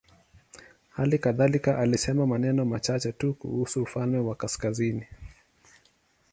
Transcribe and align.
Hali 0.89 1.17
kadhalika 1.19 1.77
alisema 1.79 2.27
maneno 2.27 2.65
machache 2.65 3.11
tu 3.11 3.33
kuhusu 3.33 3.83
ufalme 3.83 4.17
wa 4.17 4.35
kaskazini. 4.35 5.07